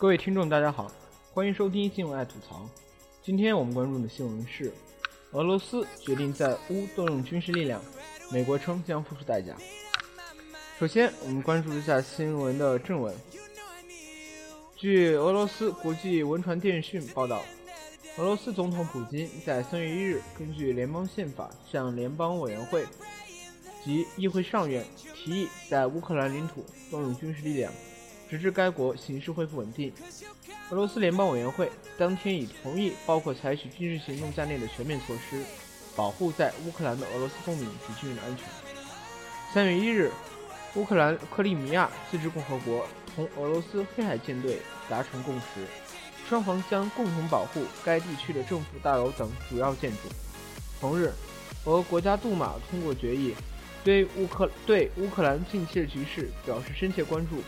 [0.00, 0.88] 各位听众，大家好，
[1.32, 2.70] 欢迎收听新闻爱吐槽。
[3.20, 4.72] 今天我们关注的新闻是：
[5.32, 7.82] 俄罗斯决定在乌动用军事力量，
[8.30, 9.56] 美国称将付出代价。
[10.78, 13.12] 首先，我们关注一下新闻的正文。
[14.76, 17.42] 据俄罗斯国际文传电讯报道，
[18.18, 22.86] 俄罗斯总统普京在三月一日根据联邦宪法向联邦委员会
[23.84, 27.72] 及议会上院提议，在乌克兰领土动用军事力量。
[28.28, 29.92] 直至该国形势恢复稳定，
[30.70, 35.42] 俄罗斯联邦委员会当天已同意包括采取军事行动在内的全面措施，
[35.96, 38.44] 保护在乌克兰的俄罗斯公民及军人的安全。
[39.52, 40.10] 三月一日，
[40.74, 42.86] 乌克兰克里米亚自治共和国
[43.16, 44.58] 同俄罗斯黑海舰队
[44.90, 45.66] 达成共识，
[46.28, 49.98] 双方将共同保护该地区的政府大楼等主要建筑。
[50.78, 51.10] 同日，
[51.64, 53.34] 俄国家杜马通过决议，
[53.82, 57.42] 对乌克对乌克兰近期的局势表示深切关注。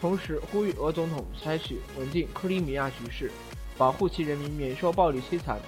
[0.00, 3.30] 同时呼吁俄总统采取稳定克里米亚局势，
[3.76, 5.58] 保护其人民免受暴力摧残。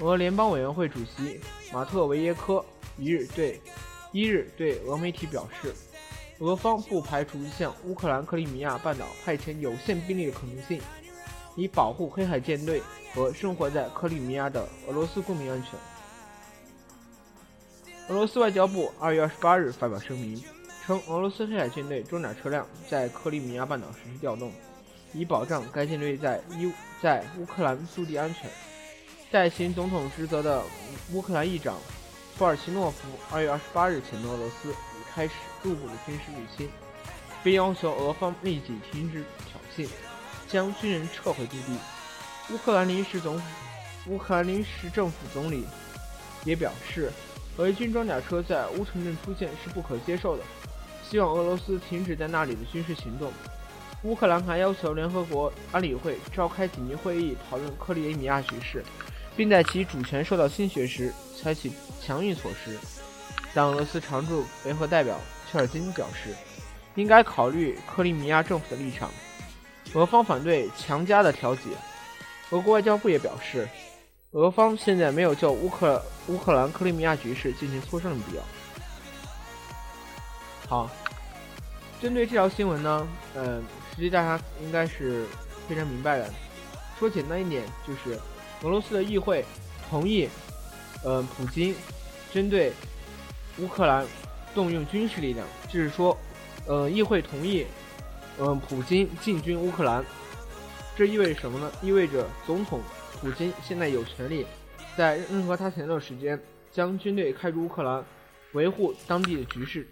[0.00, 1.40] 俄联邦委员会主席
[1.72, 2.64] 马特维耶科
[2.96, 3.60] 一日对
[4.12, 5.74] 一日对俄媒体表示，
[6.38, 10.80] 俄方不排除向乌克兰克里米亚半岛派遣有限兵力的可能性，
[11.56, 12.82] 以保护黑海舰队
[13.14, 15.72] 和生活在克里米亚的俄罗斯公民安全。
[18.08, 20.40] 俄罗斯外交部二月二十八日发表声明。
[20.86, 24.52] 称俄罗斯黑海舰队装甲车辆在克里米亚半岛实施调动，
[25.12, 28.48] 以保障该舰队在伊在乌克兰驻地安全。
[29.28, 30.62] 代行总统职责的
[31.12, 31.76] 乌克兰议长
[32.38, 36.70] 图尔奇诺夫二月二十八日谴责俄罗斯已开始入伍的军事入侵，
[37.42, 39.88] 并要求俄方立即停止挑衅，
[40.46, 41.76] 将军人撤回驻地。
[42.54, 43.42] 乌克兰临时总
[44.06, 45.64] 乌克兰临时政府总理
[46.44, 47.10] 也表示，
[47.56, 50.44] 俄军装甲车在乌城镇出现是不可接受的。
[51.08, 53.32] 希望俄罗斯停止在那里的军事行动。
[54.02, 58.84] 乌克兰还要求联合国安理会召开紧急会议，讨论克里米亚局势，
[59.36, 61.72] 并在其主权受到侵袭时采取
[62.04, 62.76] 强硬措施。
[63.54, 65.18] 但俄罗斯常驻联合代表
[65.50, 66.34] 切尔金表示，
[66.94, 69.10] 应该考虑克里米亚政府的立场。
[69.94, 71.62] 俄方反对强加的调解。
[72.50, 73.66] 俄国外交部也表示，
[74.32, 78.42] 俄方现在没有就乌克乌克兰克里米亚局势进行磋商的必要。
[80.68, 80.90] 好，
[82.00, 83.62] 针对这条新闻呢，嗯，
[83.94, 85.24] 实际大家应该是
[85.68, 86.28] 非常明白的。
[86.98, 88.18] 说简单一点，就是
[88.62, 89.44] 俄罗斯的议会
[89.88, 90.28] 同意，
[91.04, 91.72] 嗯，普京
[92.32, 92.72] 针对
[93.58, 94.04] 乌克兰
[94.54, 96.18] 动用军事力量，就是说，
[96.66, 97.64] 呃，议会同意，
[98.38, 100.04] 嗯，普京进军乌克兰。
[100.96, 101.70] 这意味着什么呢？
[101.80, 102.80] 意味着总统
[103.20, 104.46] 普京现在有权利
[104.96, 106.40] 在任何他想要的时间
[106.72, 108.02] 将军队开入乌克兰，
[108.52, 109.86] 维护当地的局势。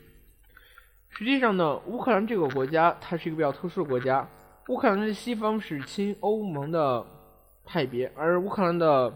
[1.17, 4.29] 实际上呢，乌克兰这个国家它是一个比较特殊的国家。
[4.69, 7.07] 乌克兰的西方是亲欧盟的
[7.65, 9.13] 派别，而乌克兰的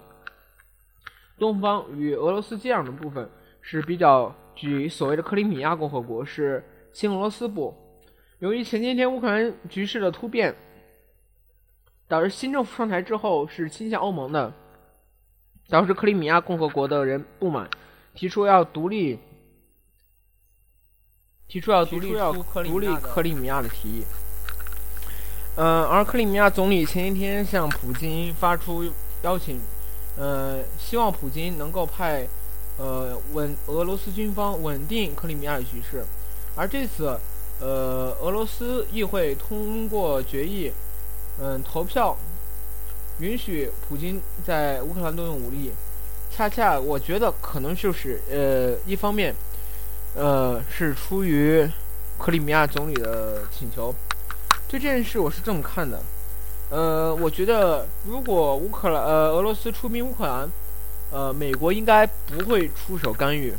[1.39, 3.29] 东方与俄罗斯接壤的部分
[3.61, 7.75] 是比较举所谓的克里米亚共和国是亲俄罗斯部。
[8.39, 10.55] 由于前些天乌克兰局势的突变，
[12.07, 14.53] 导致新政府上台之后是倾向欧盟的，
[15.69, 17.69] 导致克里米亚共和国的人不满，
[18.15, 19.19] 提出要独立。
[21.49, 24.05] 提出要独立要独立克里米亚的提议，
[25.57, 28.85] 嗯，而克里米亚总理前一天向普京发出
[29.23, 29.59] 邀请，
[30.19, 32.29] 呃，希望普京能够派
[32.77, 36.05] 呃稳俄罗斯军方稳定克里米亚的局势，
[36.55, 37.19] 而这次
[37.61, 40.71] 呃俄罗斯议会通过决议，
[41.41, 42.15] 嗯，投票
[43.21, 45.73] 允许普京在乌克兰动用武力，
[46.31, 49.35] 恰恰我觉得可能就是呃一方面。
[50.15, 51.69] 呃，是出于
[52.19, 53.95] 克里米亚总理的请求。
[54.69, 56.01] 对这件事，我是这么看的。
[56.71, 60.51] 呃，我觉得如果乌克兰呃俄罗斯出兵乌克兰，
[61.11, 63.55] 呃，美国应该不会出手干预。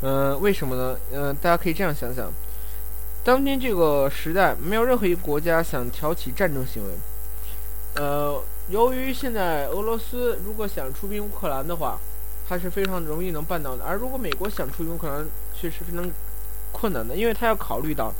[0.00, 0.98] 呃，为什么呢？
[1.12, 2.30] 嗯，大家可以这样想想：
[3.24, 6.90] 当今这个时代，没有任何一个国家想挑起战争行为。
[7.94, 11.98] 呃，由于现在俄罗斯如果想出兵乌克兰的话，
[12.48, 16.10] 它是非常容易能办到的，而如果美国想出兵，可能确实非常
[16.72, 18.10] 困难的，因为他要考虑到，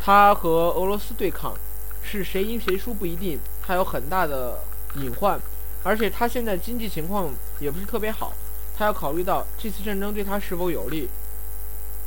[0.00, 1.54] 他和俄罗斯对抗，
[2.02, 4.58] 是谁赢谁输不一定，他有很大的
[4.96, 5.40] 隐患，
[5.84, 7.30] 而且他现在经济情况
[7.60, 8.32] 也不是特别好，
[8.76, 11.08] 他要考虑到这次战争对他是否有利，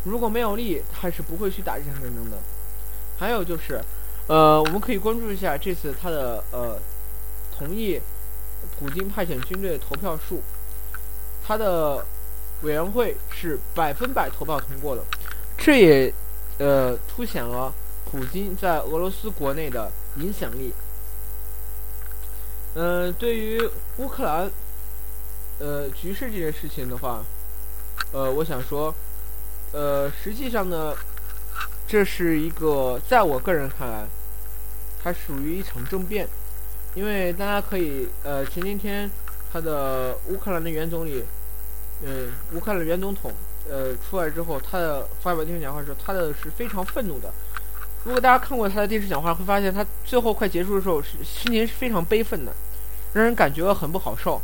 [0.03, 2.38] 如果没有利，他是不会去打这场战争的。
[3.18, 3.81] 还有就是，
[4.27, 6.77] 呃，我们可以关注一下这次他的呃
[7.57, 8.01] 同意
[8.77, 10.41] 普京派遣军队的投票数。
[11.45, 12.05] 他的
[12.61, 15.03] 委员会是百分百投票通过的，
[15.57, 16.13] 这也
[16.59, 17.73] 呃凸显了
[18.09, 20.73] 普京在俄罗斯国内的影响力。
[22.73, 23.61] 嗯，对于
[23.97, 24.49] 乌克兰，
[25.59, 27.23] 呃，局势这件事情的话，
[28.13, 28.94] 呃，我想说，
[29.73, 30.95] 呃，实际上呢，
[31.85, 34.07] 这是一个在我个人看来，
[35.03, 36.27] 它属于一场政变，
[36.94, 39.11] 因为大家可以，呃，前几天
[39.51, 41.24] 他的乌克兰的原总理，
[42.03, 43.31] 嗯，乌克兰原总统，
[43.69, 47.31] 呃，出来之后，他的发表电视讲话时，他的是非常愤怒的。
[48.03, 52.51] 如果大家看过他的电视讲话，会发现他最后快结束的时候是心情是非常悲愤的，
[53.13, 54.42] 让人感觉很不好受。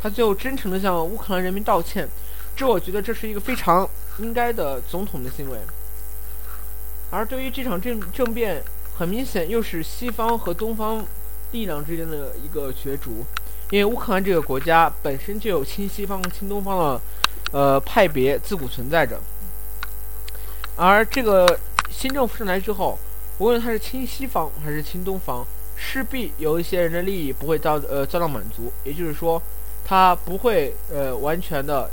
[0.00, 2.08] 他最后真诚的向乌克兰人民道歉，
[2.54, 3.88] 这我觉得这是一个非常
[4.18, 5.58] 应该的总统的行为。
[7.10, 8.62] 而对于这场政政变，
[8.96, 11.04] 很明显又是西方和东方
[11.56, 13.24] 力量之间的一个角逐，
[13.70, 17.00] 因为乌克兰这个国家本身就有亲西方、亲东方的
[17.52, 19.20] 呃派别自古存在着，
[20.76, 21.58] 而这个。
[21.88, 22.98] 新政府上来之后，
[23.38, 28.70] 无论他是亲西方还是亲东方，势必有一些人的利益不会遭呃遭到满足。
[28.84, 29.40] 也就是说，
[29.82, 31.88] 他不会呃完全的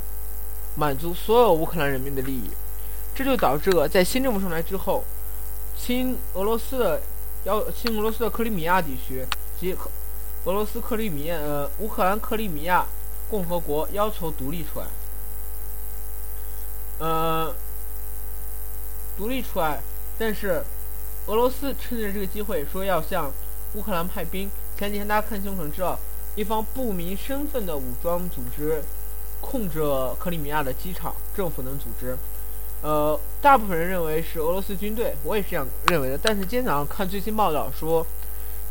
[0.76, 2.50] 满足所有乌克兰人民的利益。
[3.16, 5.06] 这就导致了在新政府上来之后，
[5.78, 7.02] 亲俄罗斯的
[7.46, 9.26] 要亲俄罗斯的克里米亚地区
[9.64, 9.76] 及
[10.46, 12.86] 俄罗斯克里米亚呃乌克兰克里米亚
[13.30, 14.86] 共和国要求独立出来。
[17.00, 17.54] 呃。
[19.16, 19.80] 独立出来，
[20.18, 20.64] 但是
[21.28, 23.32] 俄罗斯趁着这个机会说要向
[23.76, 24.50] 乌克兰派兵。
[24.76, 26.00] 前几天大家看新闻可能知道，
[26.36, 28.84] 一方不明身份的武装组织
[29.40, 32.18] 控制了克里米亚的机场，政府能组织。
[32.82, 36.18] 呃，大部分人认为是俄罗斯军队，我也是这样认为的。
[36.18, 38.04] 但是今天早上看最新报道说，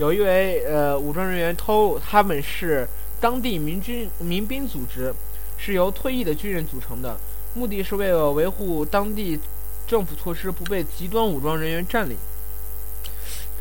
[0.02, 2.84] 有一位呃武装人员透露，他们是
[3.20, 5.14] 当地民军民兵组织，
[5.56, 7.16] 是由退役的军人组成的，
[7.54, 9.38] 目的是为了维护当地。
[9.84, 12.16] 政府措施不被极端武装人员占领，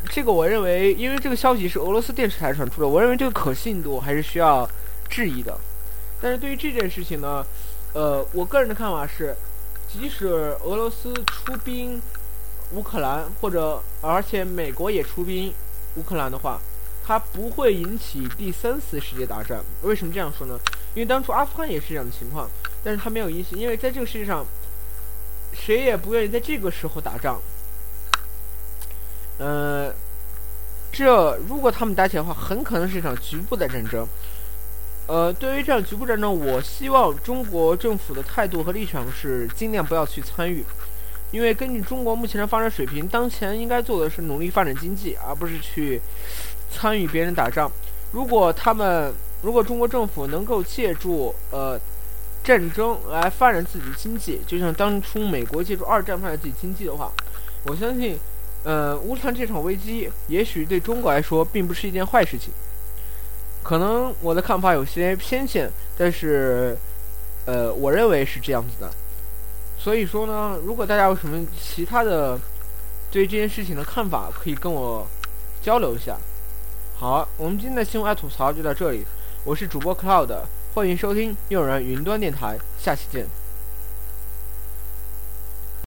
[0.08, 4.68] 这个我认为，因为这个消息是俄罗斯电视台传出的，我认为这个可信度还是需要
[5.10, 5.58] 质疑的。
[6.22, 7.44] 但是对于这件事情呢，
[7.92, 9.36] 呃，我个人的看法是，
[9.92, 12.00] 即使俄罗斯出兵
[12.72, 15.52] 乌克兰，或者而且美国也出兵
[15.96, 16.60] 乌克兰的话，
[17.06, 19.62] 它不会引起第三次世界大战。
[19.82, 20.58] 为什么这样说呢？
[20.94, 22.48] 因为当初阿富汗也是这样的情况，
[22.82, 24.44] 但是它没有引起，因为在这个世界上。
[25.54, 27.38] 谁也不愿意在这个时候打仗。
[29.36, 29.92] 呃，
[30.90, 34.08] 这如果他们打起来的话，很可能是一场局部的战争。
[35.08, 40.64] 呃，对于这样局部战争，我希望中国政府的态度和立场是尽量不要去参与，
[41.32, 46.00] 因为根据中国目前的发展水平，当前应该做的是努力发展经济，而不是去
[46.70, 47.68] 参与别人打仗。
[48.12, 49.12] 如果他们，
[49.42, 51.80] 如果中国政府能够借助呃。
[52.44, 57.08] 战争来发展自己的经济，就像当初美国借助二战发展自己经济的话，
[57.62, 58.18] 我相信，
[58.64, 62.52] 呃，乌克兰这场危机也许对中国来说并不是一件坏事情。
[63.62, 66.76] 可能我的看法有些偏见，但是，
[67.44, 68.92] 呃，我认为是这样子的。
[69.82, 72.38] 所以说呢，如果大家有什么其他的
[73.10, 75.04] 对这件事情的看法，可以跟我
[75.60, 76.16] 交流一下。
[76.96, 79.04] 好，我们今天的新闻爱吐槽就到这里，
[79.42, 80.32] 我是主播 Cloud。
[80.74, 83.41] 欢迎收听幼儿园云端电台，下期见。